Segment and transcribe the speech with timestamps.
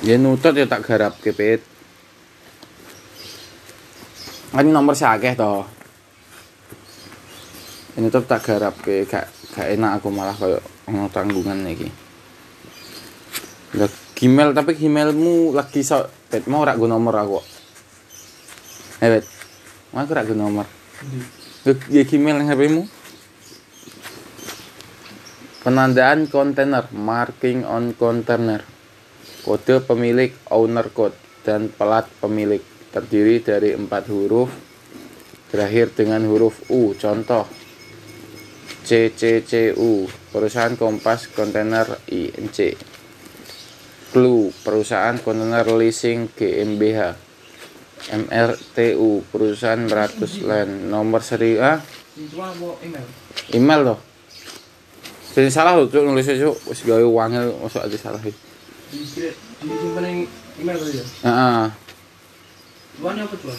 [0.00, 1.60] Ya nutut ya tak garap kepit.
[4.50, 5.68] Kan nomor sakeh to.
[8.00, 11.90] Ini tuh tak garap ke gak gak enak aku malah kayak ono tanggungan iki.
[13.76, 17.40] Lah Gmail tapi Gmailmu lagi so bet mau rak go nomor aku.
[19.04, 19.20] Eh.
[19.92, 20.64] Mau aku rak go nomor.
[21.92, 22.82] Ya Gmail yang HP-mu.
[25.60, 28.64] Penandaan kontainer, marking on container.
[29.40, 32.60] Kode pemilik owner code dan pelat pemilik
[32.90, 34.50] terdiri dari empat huruf
[35.50, 36.92] berakhir dengan huruf U.
[36.94, 37.48] Contoh
[38.84, 42.74] CCCU perusahaan Kompas Kontainer INC.
[44.10, 47.14] Clue perusahaan kontainer leasing GmbH.
[48.10, 52.74] MRTU perusahaan Meratus Land nomor seri Itu mau
[53.54, 53.80] email.
[53.86, 53.98] loh.
[55.30, 57.06] Jadi salah loh nulisnya cuk wis gawe
[57.62, 58.49] masuk aja salah iki.
[58.90, 60.18] Di di simpan yang
[60.58, 61.06] email tadi ya.
[61.22, 61.64] Heeh.
[62.98, 63.58] Tuan apa tuan?